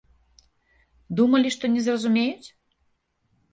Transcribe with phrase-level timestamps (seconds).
[1.19, 2.47] Думалі, што не зразумеюць?